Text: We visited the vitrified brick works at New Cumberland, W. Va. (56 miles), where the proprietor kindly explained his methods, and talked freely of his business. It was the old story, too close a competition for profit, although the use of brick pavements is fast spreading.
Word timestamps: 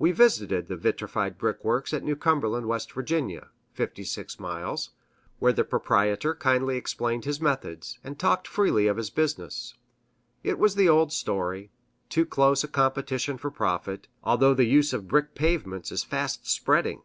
We 0.00 0.10
visited 0.10 0.66
the 0.66 0.74
vitrified 0.76 1.38
brick 1.38 1.64
works 1.64 1.94
at 1.94 2.02
New 2.02 2.16
Cumberland, 2.16 2.68
W. 2.68 3.38
Va. 3.38 3.50
(56 3.72 4.40
miles), 4.40 4.90
where 5.38 5.52
the 5.52 5.62
proprietor 5.62 6.34
kindly 6.34 6.76
explained 6.76 7.24
his 7.24 7.40
methods, 7.40 8.00
and 8.02 8.18
talked 8.18 8.48
freely 8.48 8.88
of 8.88 8.96
his 8.96 9.10
business. 9.10 9.74
It 10.42 10.58
was 10.58 10.74
the 10.74 10.88
old 10.88 11.12
story, 11.12 11.70
too 12.08 12.26
close 12.26 12.64
a 12.64 12.66
competition 12.66 13.38
for 13.38 13.52
profit, 13.52 14.08
although 14.24 14.54
the 14.54 14.64
use 14.66 14.92
of 14.92 15.06
brick 15.06 15.36
pavements 15.36 15.92
is 15.92 16.02
fast 16.02 16.48
spreading. 16.48 17.02